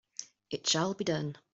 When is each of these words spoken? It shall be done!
It 0.49 0.67
shall 0.67 0.95
be 0.95 1.03
done! 1.03 1.37